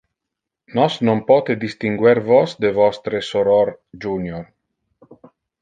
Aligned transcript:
Nos 0.75 0.93
non 1.07 1.19
pote 1.29 1.53
distinguer 1.65 2.17
vos 2.29 2.49
de 2.63 2.69
vostre 2.79 3.17
soror 3.29 3.67
junior. 4.03 4.45